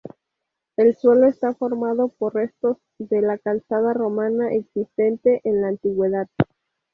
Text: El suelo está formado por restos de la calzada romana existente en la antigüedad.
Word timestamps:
El 0.77 0.95
suelo 0.97 1.27
está 1.27 1.53
formado 1.53 2.07
por 2.09 2.33
restos 2.33 2.77
de 2.97 3.21
la 3.21 3.37
calzada 3.37 3.93
romana 3.93 4.51
existente 4.51 5.41
en 5.43 5.61
la 5.61 5.67
antigüedad. 5.67 6.27